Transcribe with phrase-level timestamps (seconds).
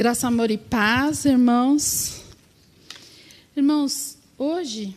[0.00, 2.22] Graça, amor e paz, irmãos.
[3.54, 4.96] Irmãos, hoje,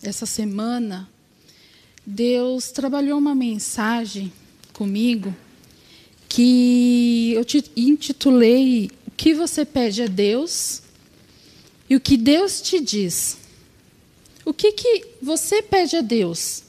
[0.00, 1.10] essa semana,
[2.06, 4.32] Deus trabalhou uma mensagem
[4.72, 5.34] comigo
[6.28, 7.44] que eu
[7.76, 10.80] intitulei O que você pede a Deus
[11.90, 13.38] e o que Deus te diz.
[14.44, 16.62] O que, que você pede a Deus?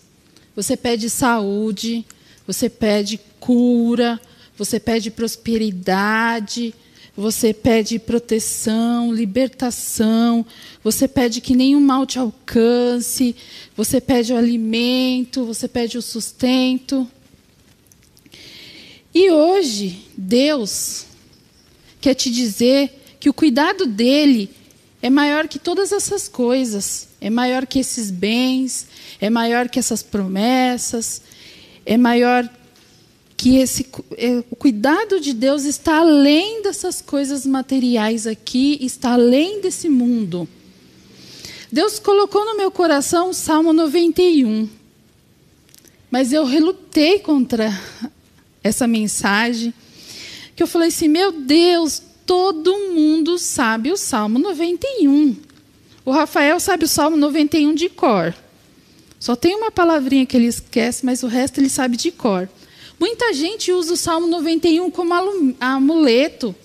[0.55, 2.03] Você pede saúde,
[2.47, 4.19] você pede cura,
[4.57, 6.73] você pede prosperidade,
[7.17, 10.45] você pede proteção, libertação,
[10.83, 13.35] você pede que nenhum mal te alcance,
[13.75, 17.09] você pede o alimento, você pede o sustento.
[19.15, 21.07] E hoje, Deus
[21.99, 24.51] quer te dizer que o cuidado dele
[25.01, 28.85] é maior que todas essas coisas, é maior que esses bens,
[29.19, 31.23] é maior que essas promessas,
[31.83, 32.47] é maior
[33.37, 33.87] que esse,
[34.17, 40.49] é, o cuidado de Deus está além dessas coisas materiais aqui, está além desse mundo.
[41.71, 44.67] Deus colocou no meu coração o Salmo 91.
[46.09, 47.71] Mas eu relutei contra
[48.63, 49.73] essa mensagem,
[50.55, 55.35] que eu falei assim: meu Deus, todo mundo sabe o Salmo 91.
[56.03, 58.33] O Rafael sabe o Salmo 91 de cor.
[59.19, 62.49] Só tem uma palavrinha que ele esquece, mas o resto ele sabe de cor.
[62.99, 65.13] Muita gente usa o Salmo 91 como
[65.59, 66.55] amuleto.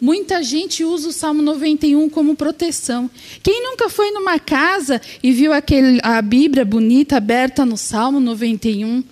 [0.00, 3.10] Muita gente usa o Salmo 91 como proteção.
[3.42, 9.02] Quem nunca foi numa casa e viu aquele, a Bíblia bonita aberta no Salmo 91?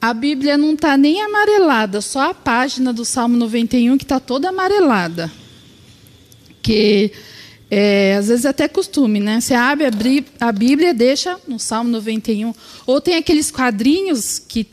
[0.00, 4.48] A Bíblia não está nem amarelada, só a página do Salmo 91 que está toda
[4.48, 5.32] amarelada.
[6.60, 7.12] Que
[7.70, 9.40] é, às vezes é até costume, né?
[9.40, 9.86] Você abre
[10.38, 12.52] a Bíblia, deixa no Salmo 91.
[12.86, 14.66] Ou tem aqueles quadrinhos que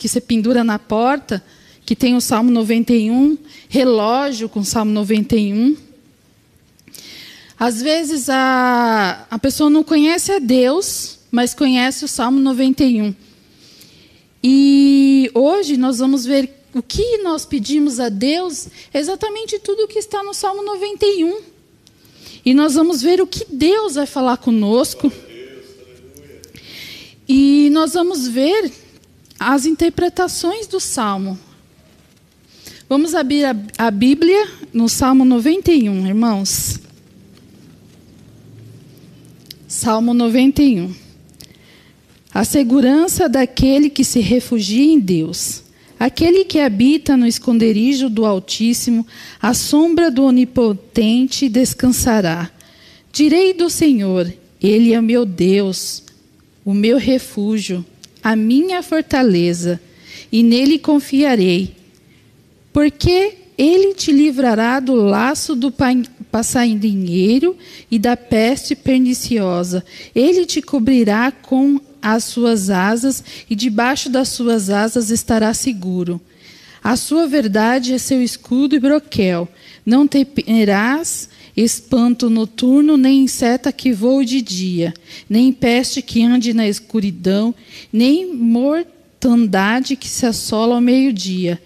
[0.00, 1.44] que você pendura na porta,
[1.84, 3.36] que tem o Salmo 91,
[3.68, 5.76] relógio com o Salmo 91.
[7.58, 13.14] Às vezes a, a pessoa não conhece a Deus, mas conhece o Salmo 91.
[14.42, 19.98] E hoje nós vamos ver o que nós pedimos a Deus, exatamente tudo o que
[19.98, 21.42] está no Salmo 91.
[22.42, 25.12] E nós vamos ver o que Deus vai falar conosco.
[27.28, 28.72] E nós vamos ver
[29.40, 31.38] as interpretações do Salmo.
[32.86, 33.46] Vamos abrir
[33.78, 36.78] a, Bíblia no Salmo 91, irmãos.
[39.66, 40.94] Salmo 91.
[42.34, 45.62] A segurança daquele que se refugia em Deus.
[45.98, 49.06] Aquele que habita no esconderijo do Altíssimo,
[49.40, 52.50] a sombra do Onipotente descansará.
[53.10, 54.30] Direi do Senhor,
[54.62, 56.02] Ele é meu Deus,
[56.64, 57.84] o meu refúgio
[58.22, 59.80] a minha fortaleza,
[60.30, 61.74] e nele confiarei.
[62.72, 65.72] Porque ele te livrará do laço do
[66.30, 67.56] passarinheiro
[67.90, 69.84] e da peste perniciosa.
[70.14, 76.20] Ele te cobrirá com as suas asas, e debaixo das suas asas estará seguro.
[76.82, 79.48] A sua verdade é seu escudo e broquel.
[79.84, 81.28] Não temerás
[81.62, 84.94] espanto noturno, nem inseta que voe de dia,
[85.28, 87.54] nem peste que ande na escuridão,
[87.92, 91.60] nem mortandade que se assola ao meio-dia.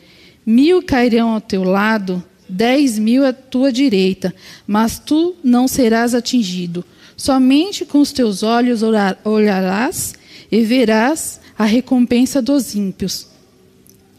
[0.45, 4.35] Mil cairão ao teu lado, dez mil à tua direita,
[4.67, 6.85] mas tu não serás atingido.
[7.17, 8.81] Somente com os teus olhos
[9.25, 10.15] olharás
[10.51, 13.29] e verás a recompensa dos ímpios.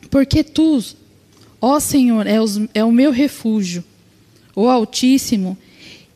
[0.10, 0.82] Porque tu,
[1.60, 2.26] ó Senhor,
[2.74, 3.84] é o meu refúgio
[4.56, 5.58] o Altíssimo,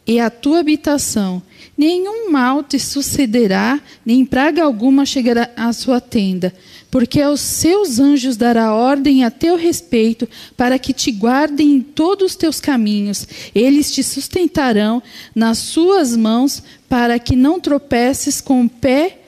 [0.10, 1.40] e a tua habitação.
[1.78, 6.52] Nenhum mal te sucederá, nem praga alguma chegará à sua tenda,
[6.90, 10.28] porque aos seus anjos dará ordem a teu respeito,
[10.58, 13.28] para que te guardem em todos os teus caminhos.
[13.54, 15.02] Eles te sustentarão
[15.36, 19.20] nas suas mãos, para que não tropeces com o pé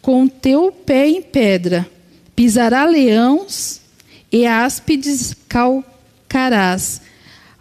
[0.00, 1.88] com teu pé em pedra.
[2.34, 3.82] Pisará leões
[4.32, 7.02] e áspides calcarás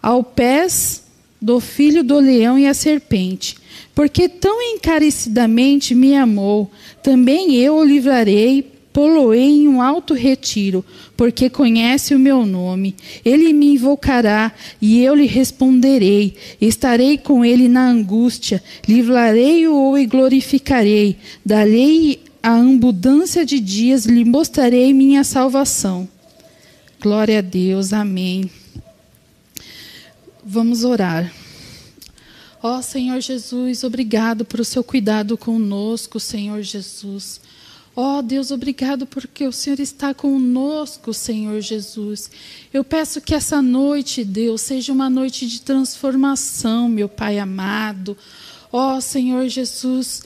[0.01, 1.03] ao pés
[1.41, 3.57] do filho do leão e a serpente.
[3.95, 6.69] Porque tão encarecidamente me amou,
[7.01, 10.85] também eu o livrarei, poloei em um alto retiro,
[11.17, 12.95] porque conhece o meu nome.
[13.23, 14.51] Ele me invocará
[14.81, 16.35] e eu lhe responderei.
[16.59, 21.17] Estarei com ele na angústia, livrarei-o e glorificarei.
[21.45, 26.07] Darei a abundância de dias, lhe mostrarei minha salvação.
[27.01, 27.93] Glória a Deus.
[27.93, 28.49] Amém.
[30.43, 31.31] Vamos orar.
[32.63, 37.41] Ó Senhor Jesus, obrigado por o seu cuidado conosco, Senhor Jesus.
[37.95, 42.31] Ó oh, Deus, obrigado porque o Senhor está conosco, Senhor Jesus.
[42.71, 48.15] Eu peço que essa noite, Deus, seja uma noite de transformação, meu Pai amado.
[48.71, 50.23] Ó oh, Senhor Jesus,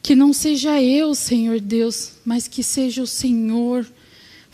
[0.00, 3.84] que não seja eu, Senhor Deus, mas que seja o Senhor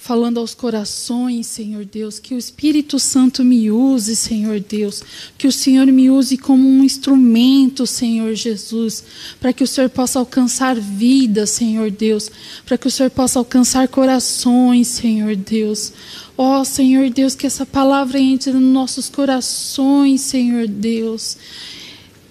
[0.05, 5.03] falando aos corações, Senhor Deus, que o Espírito Santo me use, Senhor Deus,
[5.39, 9.03] que o Senhor me use como um instrumento, Senhor Jesus,
[9.41, 12.31] para que o Senhor possa alcançar vidas, Senhor Deus,
[12.67, 15.91] para que o Senhor possa alcançar corações, Senhor Deus.
[16.37, 21.39] Ó oh, Senhor Deus, que essa palavra entre nos nossos corações, Senhor Deus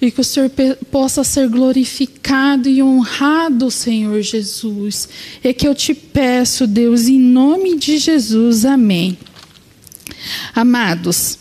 [0.06, 0.52] e que o Senhor
[0.92, 5.08] possa ser glorificado e honrado, Senhor Jesus.
[5.44, 8.66] É que eu te peço, Deus, em nome de Jesus.
[8.66, 9.18] Amém.
[10.56, 11.40] Amados,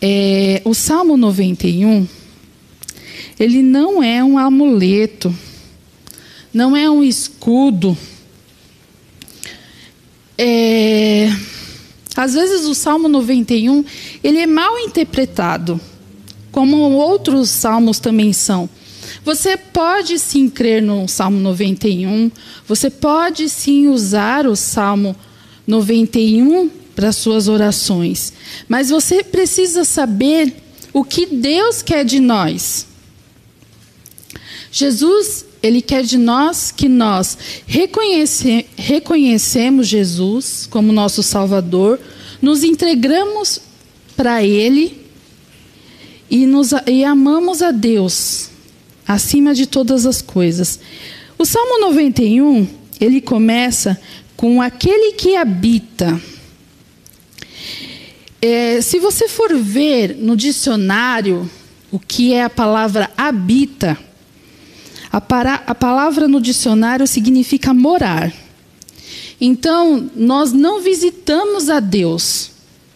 [0.00, 2.06] é, o Salmo 91,
[3.38, 5.34] ele não é um amuleto,
[6.52, 7.96] não é um escudo.
[10.36, 11.28] É,
[12.16, 13.84] às vezes o Salmo 91,
[14.22, 15.80] ele é mal interpretado
[16.54, 18.70] como outros salmos também são.
[19.24, 22.30] Você pode sim crer no Salmo 91,
[22.64, 25.16] você pode sim usar o Salmo
[25.66, 28.32] 91 para suas orações,
[28.68, 30.54] mas você precisa saber
[30.92, 32.86] o que Deus quer de nós.
[34.70, 37.36] Jesus, ele quer de nós que nós
[37.66, 41.98] reconhece, reconhecemos Jesus como nosso Salvador,
[42.40, 43.60] nos entregamos
[44.16, 45.03] para Ele
[46.30, 48.50] e, nos, e amamos a Deus
[49.06, 50.80] acima de todas as coisas.
[51.38, 52.66] O Salmo 91,
[53.00, 54.00] ele começa
[54.36, 56.20] com aquele que habita.
[58.40, 61.48] É, se você for ver no dicionário
[61.90, 63.96] o que é a palavra habita,
[65.12, 68.32] a, para, a palavra no dicionário significa morar.
[69.40, 72.50] Então, nós não visitamos a Deus,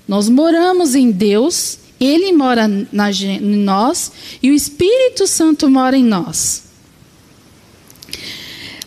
[0.06, 4.12] nós moramos em Deus ele mora na, em nós
[4.42, 6.64] e o Espírito Santo mora em nós.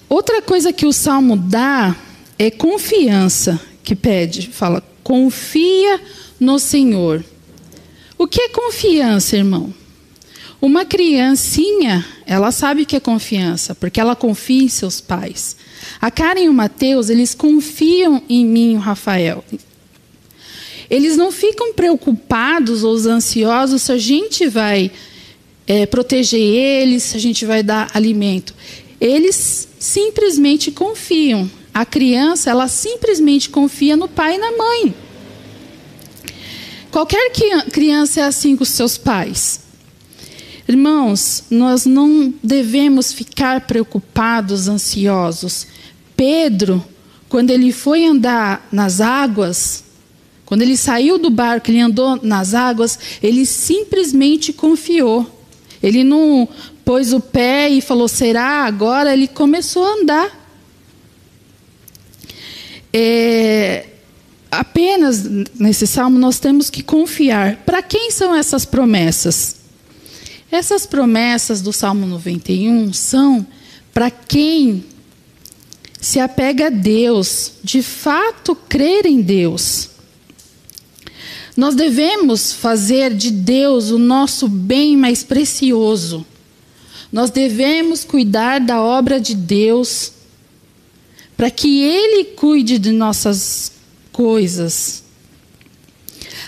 [0.08, 1.96] Outra coisa que o salmo dá
[2.38, 6.02] é confiança, que pede, fala, confia
[6.40, 7.24] no Senhor.
[8.18, 9.74] O que é confiança, irmão?
[10.62, 15.56] Uma criancinha, ela sabe o que é confiança, porque ela confia em seus pais.
[16.00, 19.44] A Karen e o Mateus, eles confiam em mim, o Rafael.
[20.92, 24.92] Eles não ficam preocupados ou ansiosos se a gente vai
[25.66, 28.54] é, proteger eles, se a gente vai dar alimento.
[29.00, 31.50] Eles simplesmente confiam.
[31.74, 34.94] A criança, ela simplesmente confia no pai e na mãe.
[36.92, 37.32] Qualquer
[37.72, 39.62] criança é assim com seus pais.
[40.68, 45.68] Irmãos, nós não devemos ficar preocupados, ansiosos.
[46.18, 46.84] Pedro,
[47.30, 49.86] quando ele foi andar nas águas,
[50.52, 55.26] quando ele saiu do barco, ele andou nas águas, ele simplesmente confiou.
[55.82, 56.46] Ele não
[56.84, 59.14] pôs o pé e falou, será agora?
[59.14, 60.50] Ele começou a andar.
[62.92, 63.86] É,
[64.52, 65.24] apenas
[65.58, 67.56] nesse salmo nós temos que confiar.
[67.66, 69.56] Para quem são essas promessas?
[70.52, 73.48] Essas promessas do Salmo 91 são
[73.94, 74.84] para quem
[76.02, 79.91] se apega a Deus, de fato crer em Deus.
[81.62, 86.26] Nós devemos fazer de Deus o nosso bem mais precioso.
[87.12, 90.12] Nós devemos cuidar da obra de Deus
[91.38, 93.74] para que Ele cuide de nossas
[94.12, 95.04] coisas.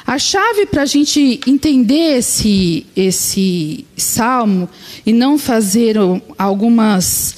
[0.03, 4.67] A chave para a gente entender esse, esse salmo
[5.05, 5.95] e não fazer
[6.39, 7.35] algumas.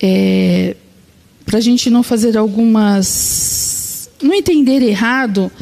[0.00, 0.74] É,
[1.44, 4.08] para a gente não fazer algumas.
[4.22, 5.52] não entender errado,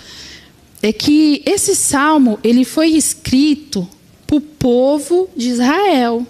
[0.87, 3.89] é que esse salmo ele foi escrito
[4.25, 6.25] para o povo de Israel.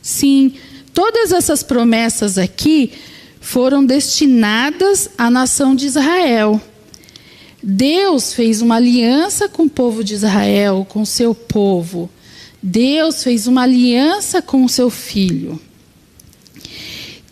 [0.00, 0.54] Sim,
[0.94, 2.92] todas essas promessas aqui
[3.40, 6.60] foram destinadas à nação de Israel.
[7.60, 12.08] Deus fez uma aliança com o povo de Israel, com seu povo.
[12.62, 15.60] Deus fez uma aliança com o seu filho.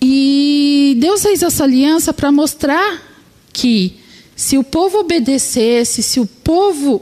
[0.03, 3.01] E Deus fez essa aliança para mostrar
[3.53, 4.05] que
[4.37, 7.01] se o povo obedecesse, se o povo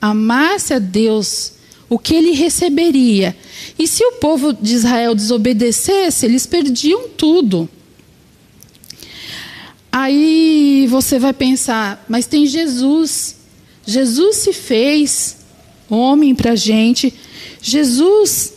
[0.00, 1.52] amasse a Deus,
[1.90, 3.36] o que ele receberia?
[3.78, 7.68] E se o povo de Israel desobedecesse, eles perdiam tudo.
[9.92, 13.36] Aí você vai pensar, mas tem Jesus.
[13.86, 15.36] Jesus se fez
[15.90, 17.12] homem para a gente.
[17.60, 18.54] Jesus,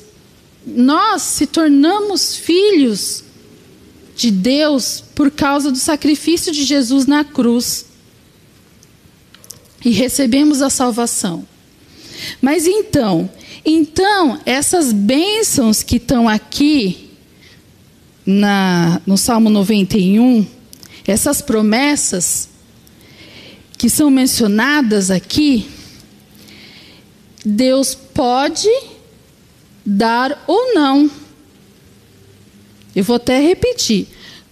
[0.65, 3.23] nós se tornamos filhos
[4.15, 7.86] de Deus por causa do sacrifício de Jesus na cruz.
[9.87, 11.47] E recebemos a salvação.
[12.41, 13.29] Mas então,
[13.65, 17.11] então essas bênçãos que estão aqui
[18.25, 20.45] na, no Salmo 91,
[21.07, 22.49] essas promessas
[23.77, 25.69] que são mencionadas aqui,
[27.45, 28.67] Deus pode
[29.85, 31.09] dar ou não.
[32.93, 34.09] Eu vou até repetir.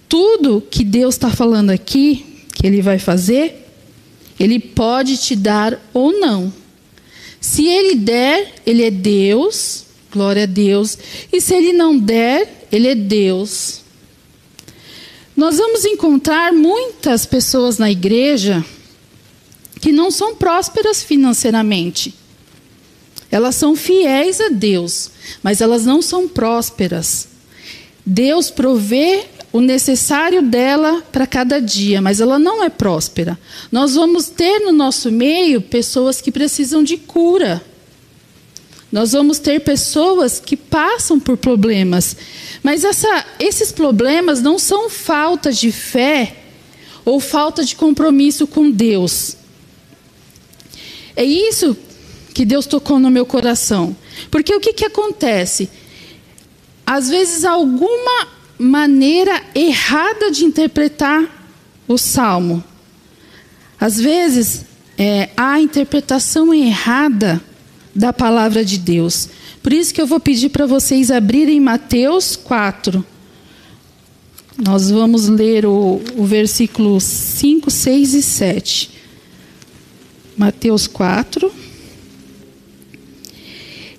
[0.07, 3.64] Tudo que Deus está falando aqui, que Ele vai fazer,
[4.39, 6.53] Ele pode te dar ou não.
[7.39, 10.97] Se Ele der, Ele é Deus, glória a Deus.
[11.31, 13.81] E se Ele não der, Ele é Deus.
[15.35, 18.65] Nós vamos encontrar muitas pessoas na igreja
[19.81, 22.13] que não são prósperas financeiramente.
[23.29, 25.11] Elas são fiéis a Deus,
[25.43, 27.27] mas elas não são prósperas.
[28.05, 33.39] Deus provê o necessário dela para cada dia, mas ela não é próspera.
[33.71, 37.63] Nós vamos ter no nosso meio pessoas que precisam de cura.
[38.91, 42.17] Nós vamos ter pessoas que passam por problemas,
[42.61, 46.35] mas essa, esses problemas não são falta de fé
[47.05, 49.37] ou falta de compromisso com Deus.
[51.15, 51.77] É isso
[52.33, 53.95] que Deus tocou no meu coração.
[54.29, 55.69] Porque o que, que acontece?
[56.85, 61.47] Às vezes, alguma maneira errada de interpretar
[61.87, 62.63] o salmo.
[63.79, 64.65] Às vezes,
[64.97, 67.41] é, há interpretação errada
[67.93, 69.29] da palavra de Deus.
[69.61, 73.05] Por isso que eu vou pedir para vocês abrirem Mateus 4.
[74.57, 78.91] Nós vamos ler o, o versículo 5, 6 e 7.
[80.37, 81.51] Mateus 4.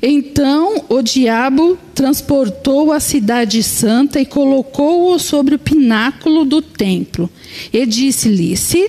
[0.08, 7.28] Então o diabo transportou a cidade santa e colocou-o sobre o pináculo do templo.
[7.72, 8.88] E disse-lhe: Se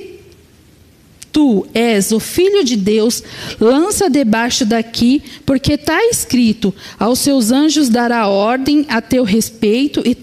[1.31, 3.23] tu és o filho de Deus,
[3.59, 10.15] lança debaixo daqui, porque está escrito: aos seus anjos dará ordem a teu respeito e,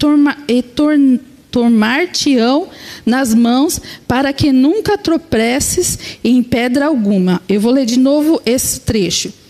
[0.47, 0.63] e
[1.51, 2.69] tomar-te-ão
[3.05, 7.41] nas mãos para que nunca tropeces em pedra alguma.
[7.49, 9.43] Eu vou ler de novo esse trecho.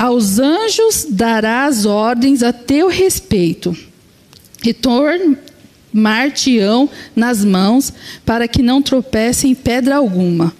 [0.00, 3.76] Aos anjos darás ordens a teu respeito,
[4.64, 5.28] e tomar-te-ão
[7.14, 7.92] nas mãos,
[8.24, 10.56] para que não tropece em pedra alguma.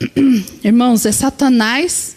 [0.64, 2.16] Irmãos, é Satanás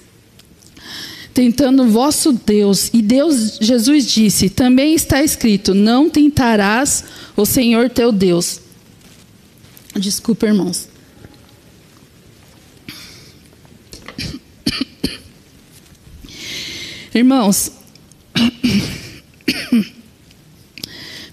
[1.36, 2.90] tentando o vosso Deus.
[2.92, 7.04] E Deus, Jesus disse: também está escrito: não tentarás
[7.38, 8.60] o Senhor teu Deus.
[9.96, 10.89] Desculpa, irmãos.
[17.14, 17.72] Irmãos,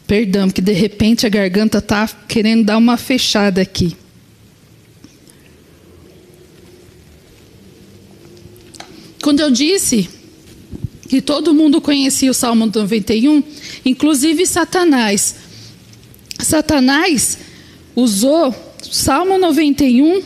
[0.07, 3.97] perdão, que de repente a garganta está querendo dar uma fechada aqui.
[9.21, 10.09] Quando eu disse
[11.09, 13.43] que todo mundo conhecia o Salmo 91,
[13.85, 15.35] inclusive Satanás.
[16.39, 17.39] Satanás
[17.95, 20.23] usou Salmo 91,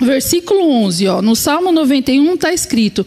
[0.00, 1.06] versículo 11.
[1.08, 3.06] Ó, no Salmo 91 está escrito: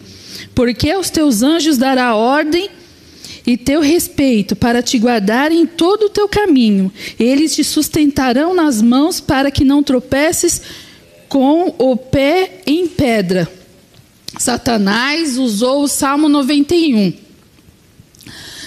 [0.54, 2.70] porque aos teus anjos dará ordem
[3.46, 6.90] e teu respeito para te guardar em todo o teu caminho.
[7.18, 10.62] Eles te sustentarão nas mãos para que não tropeces
[11.28, 13.50] com o pé em pedra.
[14.38, 17.12] Satanás usou o Salmo 91.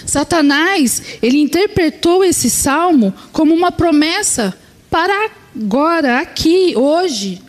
[0.05, 4.57] Satanás, ele interpretou esse salmo como uma promessa
[4.89, 7.41] para agora, aqui, hoje,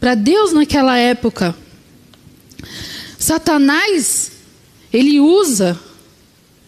[0.00, 1.54] para Deus naquela época.
[3.24, 4.32] Satanás,
[4.92, 5.80] ele usa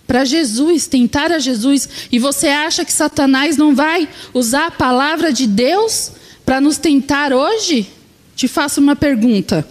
[0.06, 1.86] para Jesus, tentar a Jesus.
[2.10, 6.12] E você acha que Satanás não vai usar a palavra de Deus
[6.46, 7.86] para nos tentar hoje?
[8.34, 9.68] Te faço uma pergunta.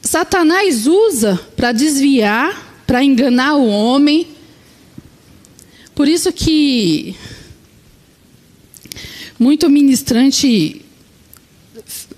[0.00, 4.26] Satanás usa para desviar, para enganar o homem.
[5.94, 7.14] Por isso que
[9.38, 10.80] muito ministrante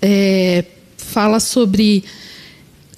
[0.01, 0.63] é,
[1.11, 2.05] fala sobre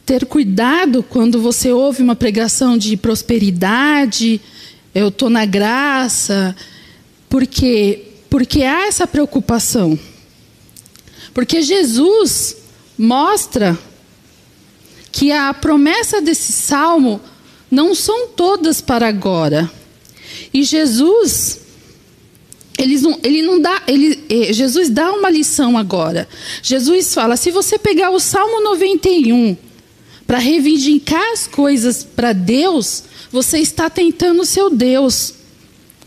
[0.05, 4.39] ter cuidado quando você ouve uma pregação de prosperidade,
[4.93, 6.55] eu estou na graça,
[7.27, 9.97] porque porque há essa preocupação.
[11.33, 12.57] Porque Jesus
[12.97, 13.77] mostra
[15.11, 17.21] que a promessa desse salmo
[17.69, 19.71] não são todas para agora.
[20.51, 21.59] E Jesus
[22.83, 26.27] ele não, ele não dá, ele, eh, Jesus dá uma lição agora.
[26.61, 29.55] Jesus fala: se você pegar o Salmo 91
[30.27, 35.35] para reivindicar as coisas para Deus, você está tentando o seu Deus.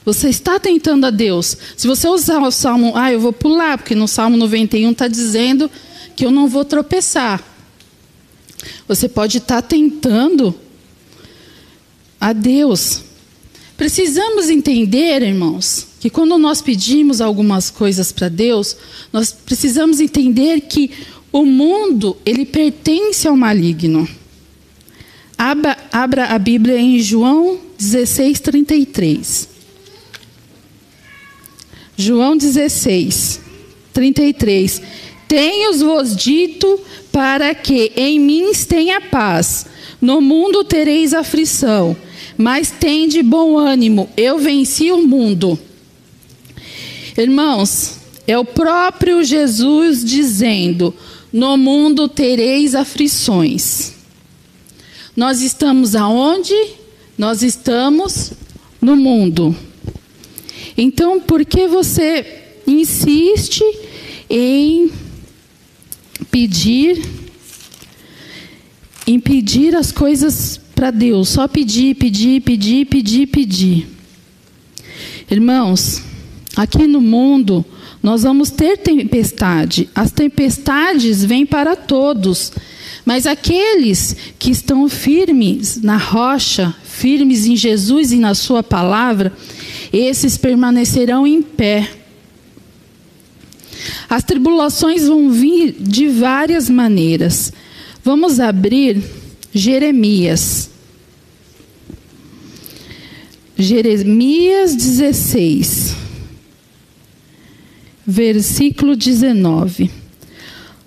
[0.05, 1.57] Você está tentando a Deus.
[1.77, 5.69] Se você usar o Salmo, ah, eu vou pular, porque no Salmo 91 está dizendo
[6.15, 7.43] que eu não vou tropeçar.
[8.87, 10.55] Você pode estar tentando
[12.21, 13.03] a Deus.
[13.77, 18.77] Precisamos entender, irmãos, que quando nós pedimos algumas coisas para Deus,
[19.13, 20.91] nós precisamos entender que
[21.31, 24.09] o mundo, ele pertence ao maligno.
[25.37, 29.49] Abra, abra a Bíblia em João 16, 33.
[31.95, 33.41] João 16,
[33.93, 34.81] 33.
[35.29, 36.81] Tenho-vos dito
[37.17, 39.65] para que em mim tenha paz.
[40.03, 41.97] No mundo tereis aflição,
[42.37, 45.59] mas tende bom ânimo, eu venci o mundo.
[47.17, 47.97] Irmãos,
[48.27, 50.95] é o próprio Jesus dizendo:
[51.33, 53.95] No mundo tereis aflições.
[55.17, 56.55] Nós estamos aonde?
[57.17, 58.33] Nós estamos
[58.79, 59.57] no mundo.
[60.77, 63.65] Então, por que você insiste
[64.29, 65.06] em
[66.31, 67.03] pedir
[69.07, 73.89] em pedir as coisas para Deus, só pedir, pedir, pedir, pedir, pedir.
[75.31, 76.03] Irmãos,
[76.57, 77.65] aqui no mundo
[78.03, 79.89] nós vamos ter tempestade.
[79.95, 82.53] As tempestades vêm para todos.
[83.05, 89.33] Mas aqueles que estão firmes na rocha, firmes em Jesus e na Sua palavra,
[89.93, 91.89] esses permanecerão em pé.
[94.09, 97.53] As tribulações vão vir de várias maneiras.
[98.03, 99.03] Vamos abrir
[99.53, 100.71] Jeremias.
[103.59, 105.97] Jeremias 16,
[108.07, 109.91] versículo 19.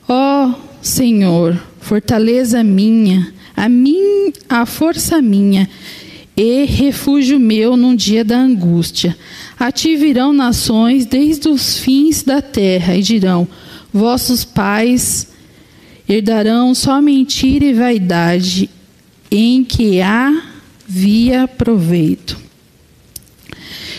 [0.07, 5.67] Ó oh, Senhor, fortaleza minha, a mim, a força minha,
[6.37, 9.17] e refúgio meu num dia da angústia.
[9.59, 13.47] A ti virão nações desde os fins da terra e dirão:
[13.91, 15.27] Vossos pais
[16.07, 18.69] herdarão só mentira e vaidade,
[19.29, 22.37] em que havia proveito.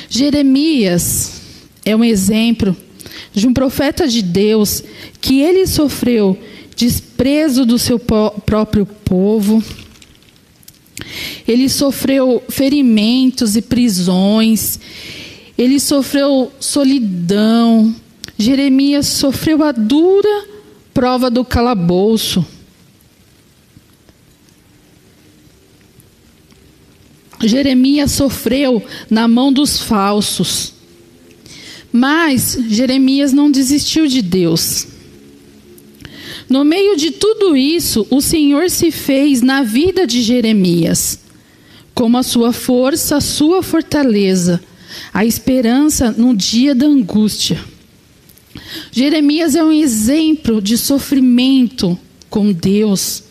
[0.09, 1.43] Jeremias
[1.85, 2.75] é um exemplo
[3.33, 4.83] de um profeta de Deus
[5.21, 6.39] que ele sofreu
[6.75, 9.63] desprezo do seu próprio povo
[11.47, 14.79] ele sofreu ferimentos e prisões.
[15.61, 17.95] Ele sofreu solidão.
[18.39, 20.47] Jeremias sofreu a dura
[20.95, 22.43] prova do calabouço.
[27.43, 30.73] Jeremias sofreu na mão dos falsos.
[31.93, 34.87] Mas Jeremias não desistiu de Deus.
[36.49, 41.21] No meio de tudo isso, o Senhor se fez na vida de Jeremias,
[41.95, 44.59] como a sua força, a sua fortaleza,
[45.13, 47.59] a esperança no dia da angústia.
[48.91, 51.99] Jeremias é um exemplo de sofrimento
[52.29, 53.23] com Deus.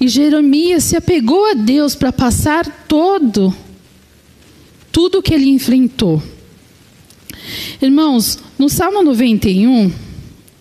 [0.00, 3.54] E Jeremias se apegou a Deus para passar todo,
[4.92, 6.22] tudo que ele enfrentou.
[7.80, 9.90] Irmãos, no Salmo 91,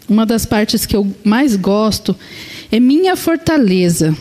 [0.10, 2.16] uma das partes que eu mais gosto
[2.72, 4.18] é minha fortaleza.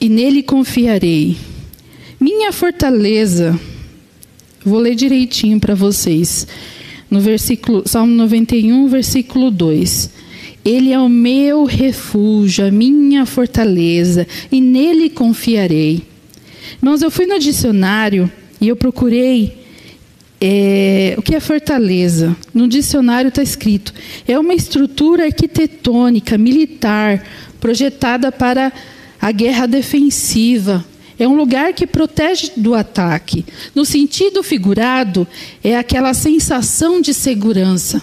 [0.00, 1.36] E nele confiarei.
[2.24, 3.60] Minha fortaleza.
[4.64, 6.46] Vou ler direitinho para vocês.
[7.10, 10.08] No versículo Salmo 91, versículo 2.
[10.64, 16.02] Ele é o meu refúgio, a minha fortaleza, e nele confiarei.
[16.78, 19.58] Irmãos, eu fui no dicionário e eu procurei
[20.40, 22.34] é, o que é fortaleza?
[22.54, 23.92] No dicionário está escrito:
[24.26, 27.22] é uma estrutura arquitetônica, militar,
[27.60, 28.72] projetada para
[29.20, 30.82] a guerra defensiva.
[31.18, 33.44] É um lugar que protege do ataque.
[33.74, 35.26] No sentido figurado,
[35.62, 38.02] é aquela sensação de segurança.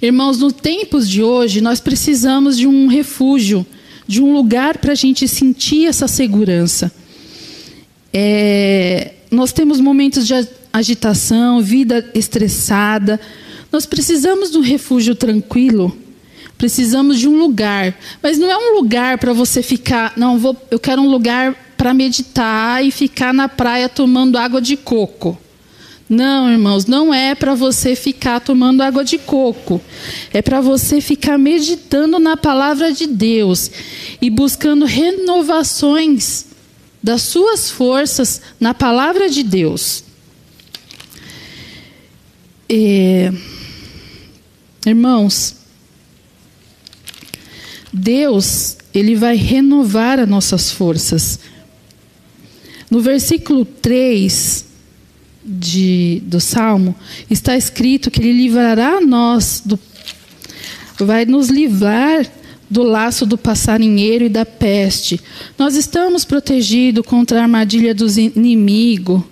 [0.00, 3.66] Irmãos, nos tempos de hoje, nós precisamos de um refúgio,
[4.06, 6.92] de um lugar para a gente sentir essa segurança.
[8.12, 10.34] É, nós temos momentos de
[10.72, 13.20] agitação, vida estressada.
[13.72, 15.96] Nós precisamos de um refúgio tranquilo.
[16.56, 20.78] Precisamos de um lugar, mas não é um lugar para você ficar, não, vou, eu
[20.78, 25.38] quero um lugar para meditar e ficar na praia tomando água de coco.
[26.08, 29.82] Não, irmãos, não é para você ficar tomando água de coco.
[30.32, 33.70] É para você ficar meditando na palavra de Deus
[34.18, 36.46] e buscando renovações
[37.02, 40.04] das suas forças na palavra de Deus.
[42.66, 43.30] É,
[44.86, 45.56] irmãos,
[47.92, 51.38] Deus, Ele vai renovar as nossas forças.
[52.94, 54.66] No versículo 3
[55.44, 56.94] de, do Salmo,
[57.28, 59.76] está escrito que Ele livrará nós, do,
[61.00, 62.24] vai nos livrar
[62.70, 65.20] do laço do passarinheiro e da peste.
[65.58, 69.24] Nós estamos protegidos contra a armadilha dos inimigos,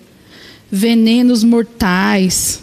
[0.69, 2.61] venenos mortais.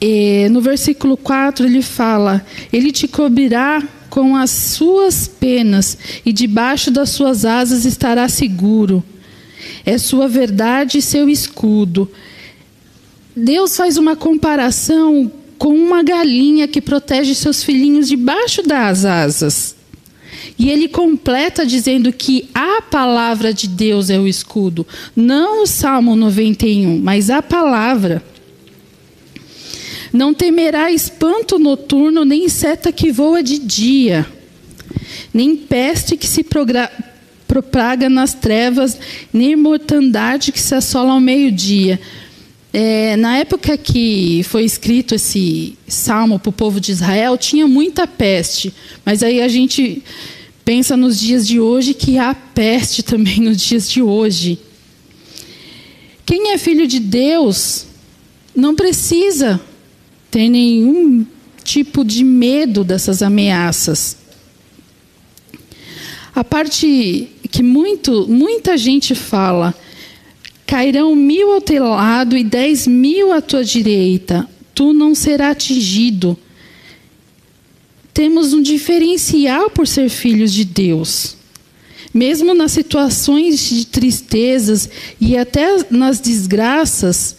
[0.00, 3.82] E no versículo 4 ele fala: Ele te cobrirá
[4.14, 9.02] com as suas penas, e debaixo das suas asas estará seguro.
[9.84, 12.08] É sua verdade e seu escudo.
[13.34, 19.74] Deus faz uma comparação com uma galinha que protege seus filhinhos debaixo das asas.
[20.56, 26.14] E ele completa dizendo que a palavra de Deus é o escudo, não o Salmo
[26.14, 28.22] 91, mas a palavra.
[30.14, 34.24] Não temerá espanto noturno, nem seta que voa de dia,
[35.32, 36.46] nem peste que se
[37.48, 38.96] propaga nas trevas,
[39.32, 42.00] nem mortandade que se assola ao meio-dia.
[42.72, 48.06] É, na época que foi escrito esse salmo para o povo de Israel, tinha muita
[48.06, 48.72] peste,
[49.04, 50.00] mas aí a gente
[50.64, 54.60] pensa nos dias de hoje que há peste também nos dias de hoje.
[56.24, 57.86] Quem é filho de Deus
[58.54, 59.60] não precisa
[60.34, 61.24] ter nenhum
[61.62, 64.16] tipo de medo dessas ameaças.
[66.34, 69.72] A parte que muito, muita gente fala,
[70.66, 76.36] cairão mil ao teu lado e dez mil à tua direita, tu não serás atingido.
[78.12, 81.36] Temos um diferencial por ser filhos de Deus.
[82.12, 87.36] Mesmo nas situações de tristezas e até nas desgraças,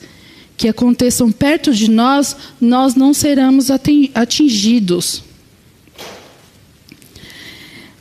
[0.58, 3.70] que aconteçam perto de nós, nós não seremos
[4.14, 5.24] atingidos.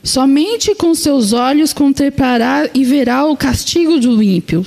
[0.03, 4.64] Somente com seus olhos contemplará e verá o castigo do ímpio.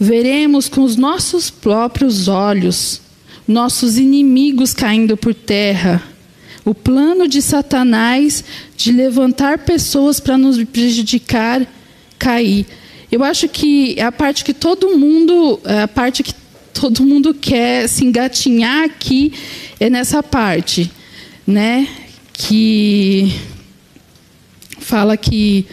[0.00, 3.02] Veremos com os nossos próprios olhos
[3.46, 6.02] nossos inimigos caindo por terra.
[6.64, 8.44] O plano de Satanás
[8.76, 11.66] de levantar pessoas para nos prejudicar
[12.18, 12.66] cair.
[13.10, 16.32] Eu acho que a parte que todo mundo, a parte que
[16.72, 19.32] todo mundo quer se engatinhar aqui
[19.78, 20.90] é nessa parte,
[21.46, 21.88] né?
[22.32, 23.32] Que
[24.78, 25.66] fala que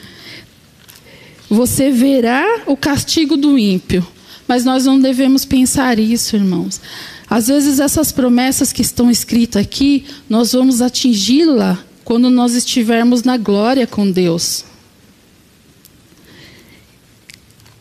[1.50, 4.06] você verá o castigo do ímpio.
[4.48, 6.82] Mas nós não devemos pensar isso, irmãos.
[7.30, 13.38] Às vezes essas promessas que estão escritas aqui, nós vamos atingi-la quando nós estivermos na
[13.38, 14.66] glória com Deus.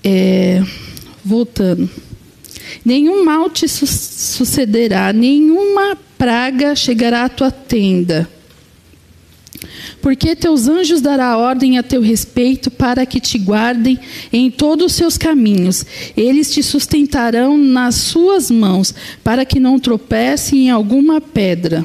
[0.04, 0.62] É,
[1.24, 1.88] voltando.
[2.84, 8.28] Nenhum mal te su sucederá, nenhuma praga chegará à tua tenda.
[10.00, 13.98] Porque teus anjos dará ordem a teu respeito para que te guardem
[14.32, 15.84] em todos os seus caminhos.
[16.16, 21.84] Eles te sustentarão nas suas mãos, para que não tropece em alguma pedra.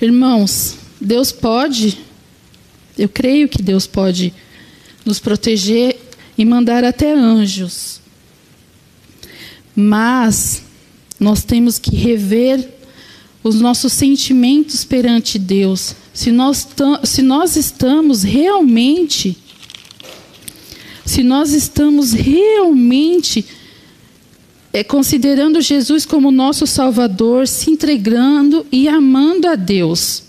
[0.00, 1.98] Irmãos, Deus pode,
[2.98, 4.34] eu creio que Deus pode
[5.04, 5.98] nos proteger
[6.36, 8.03] e mandar até anjos
[9.74, 10.62] mas
[11.18, 12.68] nós temos que rever
[13.42, 15.94] os nossos sentimentos perante Deus.
[16.12, 16.66] Se nós,
[17.04, 19.36] se nós estamos realmente,
[21.04, 23.44] se nós estamos realmente
[24.72, 30.24] é, considerando Jesus como nosso Salvador, se entregando e amando a Deus.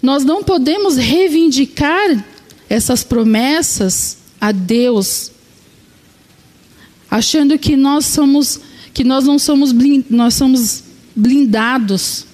[0.00, 2.24] Nós não podemos reivindicar
[2.68, 5.30] essas promessas a Deus
[7.10, 8.60] achando que nós somos
[8.92, 9.72] que nós não somos
[10.08, 12.24] nós somos blindados.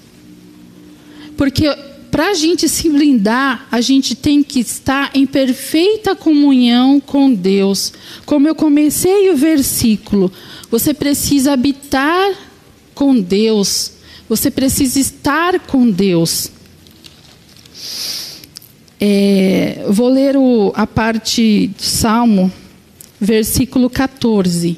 [1.37, 1.67] Porque
[2.13, 7.93] para a gente se blindar, a gente tem que estar em perfeita comunhão com Deus.
[8.27, 10.31] Como eu comecei o versículo,
[10.71, 12.35] você precisa habitar
[12.95, 13.93] com Deus.
[14.29, 16.51] Você precisa estar com Deus.
[19.01, 22.53] É, vou ler o, a parte do Salmo
[23.23, 24.77] versículo 14.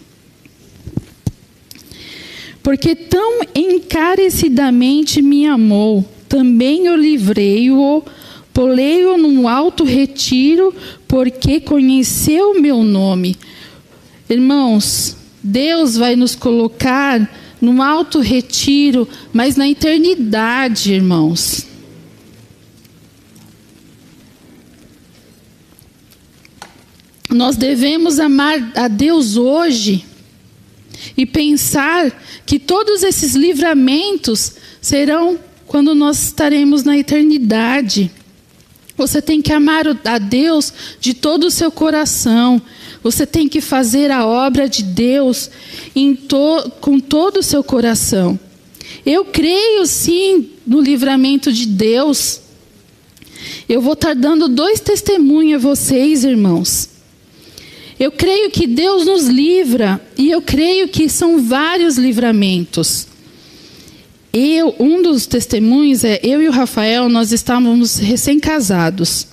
[2.63, 8.03] Porque tão encarecidamente me amou, também eu livrei-o,
[8.53, 10.75] polei-o num alto retiro,
[11.09, 13.37] porque conheceu o meu nome.
[14.29, 17.31] Irmãos, Deus vai nos colocar
[17.61, 21.67] num alto retiro, mas na eternidade, irmãos.
[27.35, 30.05] Nós devemos amar a Deus hoje
[31.17, 32.13] e pensar
[32.47, 38.09] que todos esses livramentos serão quando nós estaremos na eternidade.
[38.97, 42.63] Você tem que amar a Deus de todo o seu coração.
[43.03, 45.51] Você tem que fazer a obra de Deus
[46.29, 48.39] to, com todo o seu coração.
[49.05, 52.41] Eu creio sim no livramento de Deus.
[53.69, 56.94] Eu vou estar dando dois testemunhos a vocês, irmãos.
[57.99, 63.07] Eu creio que Deus nos livra e eu creio que são vários livramentos.
[64.33, 69.29] Eu, um dos testemunhos é eu e o Rafael, nós estávamos recém-casados.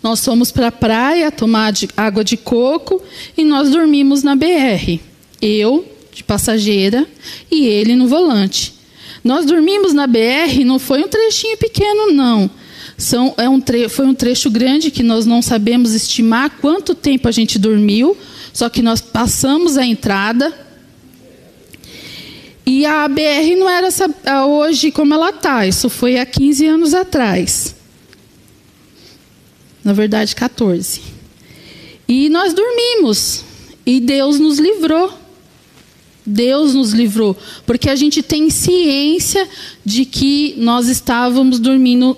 [0.00, 3.02] Nós fomos para a praia tomar de, água de coco
[3.36, 5.00] e nós dormimos na BR.
[5.40, 7.08] Eu, de passageira,
[7.50, 8.74] e ele no volante.
[9.24, 12.50] Nós dormimos na BR, não foi um trechinho pequeno, não.
[12.96, 17.28] São, é um tre foi um trecho grande que nós não sabemos estimar quanto tempo
[17.28, 18.16] a gente dormiu,
[18.52, 20.52] só que nós passamos a entrada,
[22.64, 23.88] e a BR não era
[24.46, 27.74] hoje como ela está, isso foi há 15 anos atrás.
[29.82, 31.00] Na verdade, 14.
[32.06, 33.44] E nós dormimos.
[33.84, 35.12] E Deus nos livrou.
[36.24, 37.36] Deus nos livrou.
[37.66, 39.48] Porque a gente tem ciência
[39.84, 42.16] de que nós estávamos dormindo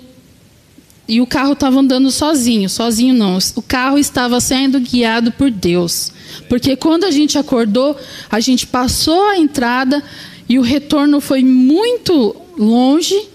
[1.07, 2.69] e o carro estava andando sozinho.
[2.69, 3.37] Sozinho não.
[3.55, 6.11] O carro estava sendo guiado por Deus.
[6.49, 7.95] Porque quando a gente acordou,
[8.29, 10.03] a gente passou a entrada
[10.49, 13.27] e o retorno foi muito longe.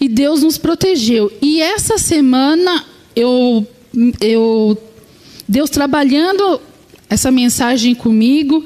[0.00, 1.32] E Deus nos protegeu.
[1.40, 3.66] E essa semana eu,
[4.20, 4.76] eu
[5.46, 6.60] Deus trabalhando
[7.08, 8.64] essa mensagem comigo,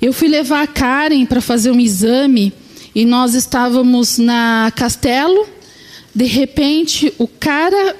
[0.00, 2.52] eu fui levar a Karen para fazer um exame
[2.94, 5.46] e nós estávamos na Castelo.
[6.14, 7.96] De repente, o cara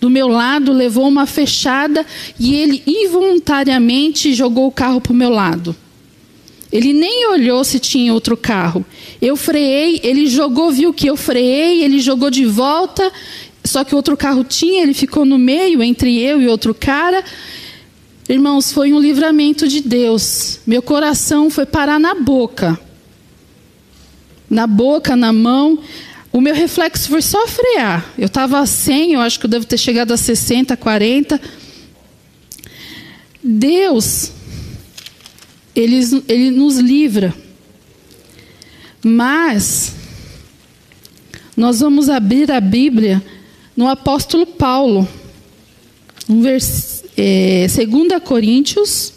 [0.00, 2.04] do meu lado levou uma fechada
[2.38, 5.74] e ele involuntariamente jogou o carro para o meu lado.
[6.70, 8.84] Ele nem olhou se tinha outro carro.
[9.20, 13.10] Eu freiei, ele jogou, viu que eu freiei, ele jogou de volta,
[13.64, 17.24] só que outro carro tinha, ele ficou no meio entre eu e outro cara.
[18.28, 20.60] Irmãos, foi um livramento de Deus.
[20.66, 22.78] Meu coração foi parar na boca.
[24.50, 25.78] Na boca, na mão.
[26.36, 28.12] O meu reflexo foi só frear.
[28.18, 31.40] Eu estava a 100, eu acho que eu devo ter chegado a 60, 40.
[33.42, 34.32] Deus
[35.74, 37.34] ele, ele nos livra.
[39.02, 39.94] Mas,
[41.56, 43.24] nós vamos abrir a Bíblia
[43.74, 45.08] no apóstolo Paulo,
[46.28, 49.10] um vers, é, 2 Coríntios.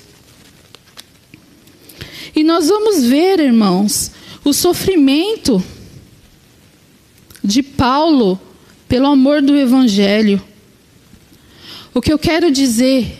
[2.34, 4.10] E nós vamos ver, irmãos,
[4.46, 5.62] o sofrimento
[7.50, 8.40] de Paulo
[8.88, 10.42] pelo amor do Evangelho.
[11.94, 13.18] O que eu quero dizer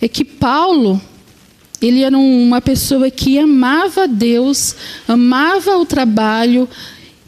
[0.00, 1.00] é que Paulo
[1.82, 4.74] ele era uma pessoa que amava Deus,
[5.06, 6.68] amava o trabalho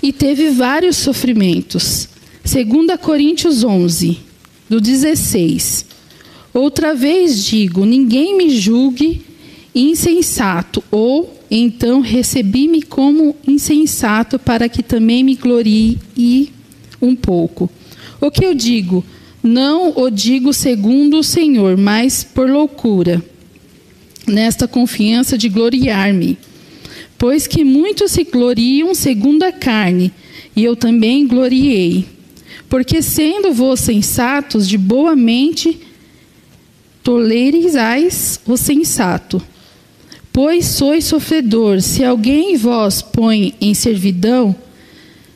[0.02, 2.09] e teve vários sofrimentos.
[2.44, 4.20] 2 Coríntios 11,
[4.70, 5.85] do 16.
[6.54, 9.26] Outra vez digo: ninguém me julgue
[9.74, 15.98] insensato, ou então recebi-me como insensato para que também me glorie
[17.00, 17.70] um pouco.
[18.20, 19.04] O que eu digo?
[19.42, 23.24] Não o digo segundo o Senhor, mas por loucura
[24.26, 26.38] nesta confiança de gloriar-me.
[27.16, 30.12] Pois que muitos se gloriam segundo a carne,
[30.54, 32.04] e eu também gloriei.
[32.68, 35.80] Porque sendo vós sensatos de boa mente,
[37.02, 39.42] tolerizais o sensato.
[40.40, 44.55] Pois sois sofredor, se alguém vos põe em servidão,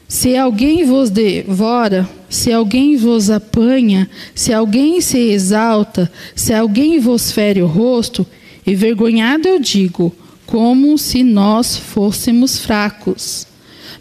[0.07, 7.33] se alguém vos devora, se alguém vos apanha, se alguém se exalta, se alguém vos
[7.33, 8.25] fere o rosto,
[8.65, 10.15] Envergonhado eu digo,
[10.47, 13.45] como se nós fôssemos fracos.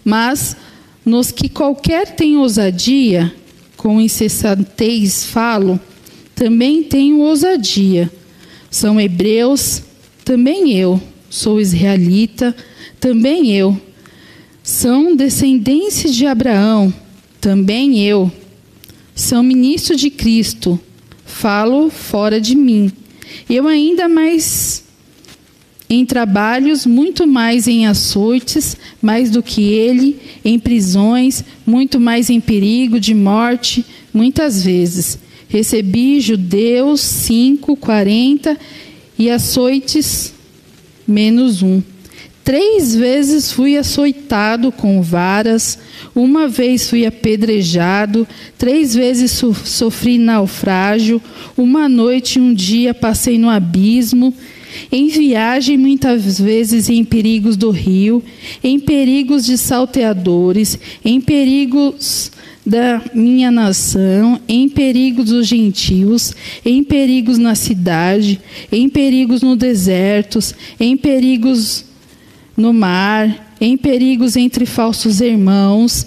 [0.05, 0.55] Mas
[1.03, 3.33] nos que qualquer tem ousadia,
[3.75, 5.79] com incessantez falo,
[6.35, 8.07] também tenho ousadia.
[8.69, 9.81] São hebreus,
[10.31, 11.01] também eu.
[11.29, 12.55] Sou israelita,
[13.01, 13.79] também eu.
[14.63, 16.93] São descendentes de Abraão,
[17.41, 18.31] também eu.
[19.13, 20.79] São ministros de Cristo,
[21.25, 22.91] falo fora de mim
[23.49, 24.83] eu ainda mais
[25.89, 32.39] em trabalhos, muito mais em açoites, mais do que ele, em prisões, muito mais em
[32.39, 35.19] perigo de morte, muitas vezes.
[35.49, 38.57] Recebi judeus cinco, quarenta
[39.21, 40.33] e açoites
[41.07, 41.79] menos um.
[42.43, 45.77] Três vezes fui açoitado com varas,
[46.15, 51.21] uma vez fui apedrejado, três vezes sofri naufrágio,
[51.55, 54.33] uma noite e um dia passei no abismo,
[54.91, 58.23] em viagem muitas vezes em perigos do rio,
[58.63, 62.31] em perigos de salteadores, em perigos
[62.65, 68.39] da minha nação, em perigos dos gentios, em perigos na cidade,
[68.71, 70.39] em perigos no deserto,
[70.79, 71.85] em perigos
[72.55, 76.05] no mar, em perigos entre falsos irmãos,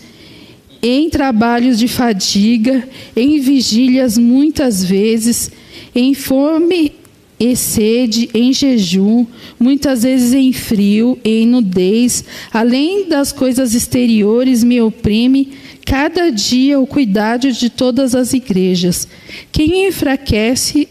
[0.82, 2.86] em trabalhos de fadiga,
[3.16, 5.50] em vigílias muitas vezes,
[5.94, 6.92] em fome
[7.38, 9.26] e sede, em jejum,
[9.58, 15.52] muitas vezes em frio, em nudez, além das coisas exteriores me oprime
[15.96, 19.06] cada dia o cuidado de todas as igrejas.
[19.52, 20.88] Quem enfraquece,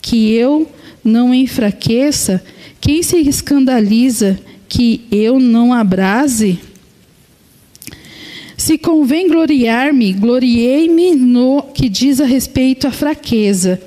[0.00, 0.66] que eu
[1.04, 2.42] não enfraqueça,
[2.80, 6.58] quem se escandaliza, que eu não abrase?
[8.56, 13.78] Se convém gloriar-me, gloriei-me no que diz a respeito à fraqueza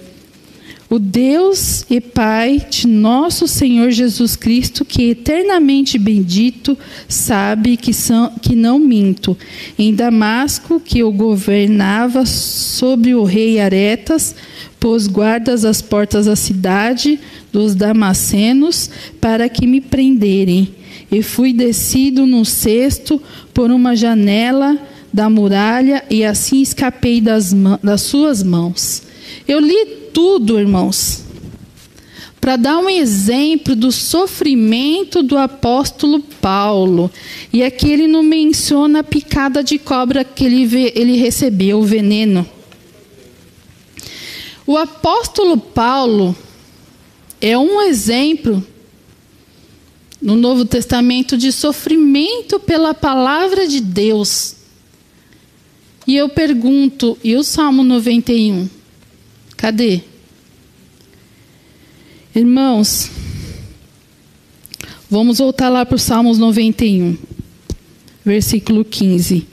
[0.89, 6.75] o Deus e Pai de nosso Senhor Jesus Cristo, que eternamente bendito,
[7.07, 9.37] sabe que, são, que não minto.
[9.77, 14.35] Em Damasco, que eu governava sobre o rei Aretas,
[14.79, 17.19] pôs guardas às portas da cidade
[17.53, 18.89] dos Damascenos
[19.21, 20.73] para que me prenderem.
[21.11, 23.21] E fui descido no cesto
[23.53, 24.75] por uma janela
[25.13, 29.03] da muralha e assim escapei das, das suas mãos.
[29.47, 31.23] Eu li tudo, irmãos,
[32.39, 37.11] para dar um exemplo do sofrimento do apóstolo Paulo.
[37.51, 42.47] E aqui ele não menciona a picada de cobra que ele, ele recebeu, o veneno.
[44.65, 46.35] O apóstolo Paulo
[47.41, 48.65] é um exemplo
[50.21, 54.55] no Novo Testamento de sofrimento pela palavra de Deus.
[56.05, 58.78] E eu pergunto, e o Salmo 91?
[59.59, 59.99] Cadê?
[62.33, 63.11] Irmãos,
[65.09, 67.17] vamos voltar lá para o Salmos 91,
[68.23, 69.45] versículo 15.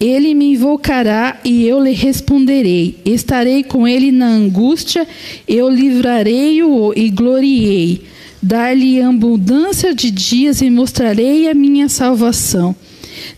[0.00, 2.98] Ele me invocará e eu lhe responderei.
[3.04, 5.06] Estarei com ele na angústia,
[5.46, 8.04] eu livrarei-o e gloriei.
[8.42, 12.74] Dar-lhe abundância de dias e mostrarei a minha salvação.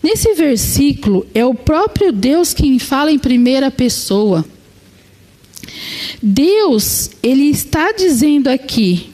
[0.01, 4.45] Nesse versículo, é o próprio Deus quem fala em primeira pessoa.
[6.25, 9.09] Deus, ele está dizendo aqui: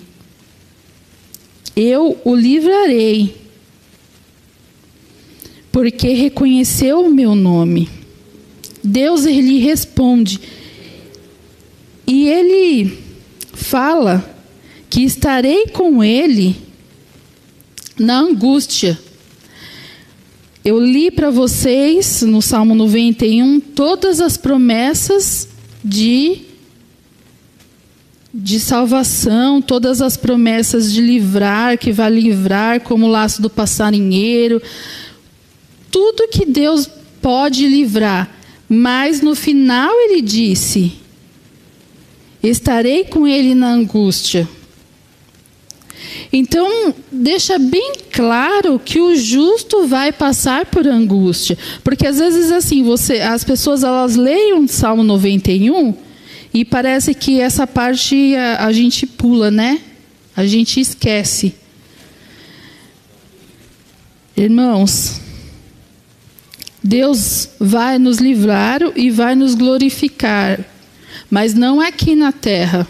[1.76, 3.36] Eu o livrarei,
[5.72, 7.89] porque reconheceu o meu nome.
[8.84, 10.39] Deus ele responde.
[12.06, 13.00] E ele
[13.54, 14.38] fala
[14.88, 16.56] que estarei com ele
[17.98, 19.00] na angústia.
[20.63, 25.48] Eu li para vocês no Salmo 91 todas as promessas
[25.84, 26.48] de
[28.41, 34.62] de salvação, todas as promessas de livrar, que vai livrar, como o laço do passarinheiro,
[35.91, 36.89] tudo que Deus
[37.21, 38.34] pode livrar.
[38.67, 40.93] Mas no final ele disse:
[42.41, 44.47] Estarei com ele na angústia.
[46.32, 52.84] Então, deixa bem claro que o justo vai passar por angústia, porque às vezes assim,
[52.84, 56.09] você, as pessoas elas leem o Salmo 91
[56.53, 59.79] e parece que essa parte a, a gente pula, né?
[60.35, 61.53] A gente esquece.
[64.35, 65.19] Irmãos,
[66.83, 70.65] Deus vai nos livrar e vai nos glorificar,
[71.29, 72.88] mas não aqui na terra.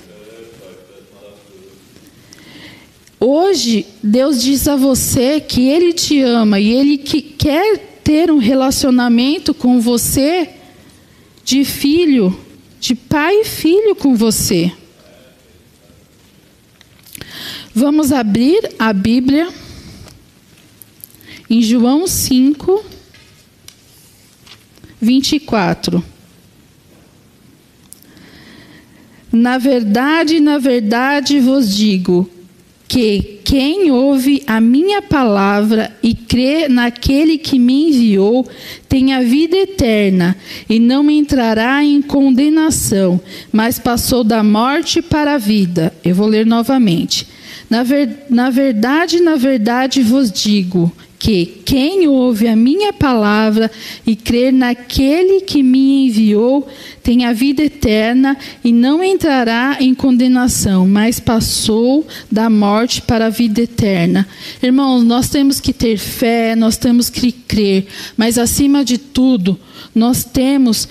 [3.19, 8.38] Hoje, Deus diz a você que Ele te ama e Ele que quer ter um
[8.38, 10.50] relacionamento com você
[11.43, 12.39] de filho
[12.80, 14.72] de pai e filho com você.
[17.74, 19.50] Vamos abrir a Bíblia
[21.50, 22.86] em João 5,
[25.02, 26.04] 24.
[29.32, 32.30] Na verdade, na verdade vos digo
[32.88, 38.48] que quem ouve a minha palavra e crê naquele que me enviou
[38.88, 40.38] tem a vida eterna
[40.70, 43.20] e não entrará em condenação,
[43.52, 45.92] mas passou da morte para a vida.
[46.06, 47.26] Eu vou ler novamente.
[47.67, 53.70] Na, ver, na verdade, na verdade vos digo que quem ouve a minha palavra
[54.08, 56.65] e crer naquele que me enviou
[57.04, 63.30] tem a vida eterna e não entrará em condenação, mas passou da morte para a
[63.30, 64.26] vida eterna.
[64.63, 69.60] Irmãos, nós temos que ter fé, nós temos que crer, mas acima de tudo,
[69.94, 70.88] nós temos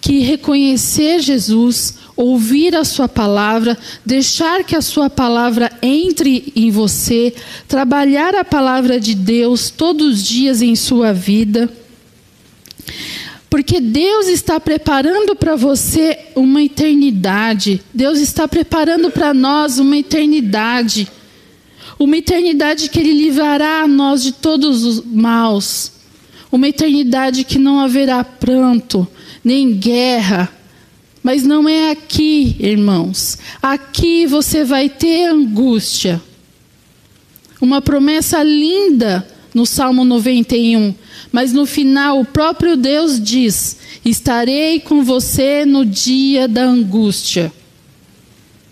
[0.00, 7.34] que reconhecer Jesus, ouvir a Sua palavra, deixar que a Sua palavra entre em você,
[7.66, 11.70] trabalhar a palavra de Deus todos os dias em sua vida.
[13.48, 17.82] Porque Deus está preparando para você uma eternidade.
[17.92, 21.08] Deus está preparando para nós uma eternidade.
[21.98, 25.90] Uma eternidade que Ele livrará a nós de todos os maus.
[26.52, 29.06] Uma eternidade que não haverá pranto,
[29.42, 30.59] nem guerra.
[31.22, 33.38] Mas não é aqui, irmãos.
[33.60, 36.20] Aqui você vai ter angústia.
[37.60, 40.94] Uma promessa linda no Salmo 91.
[41.30, 47.52] Mas no final, o próprio Deus diz: Estarei com você no dia da angústia.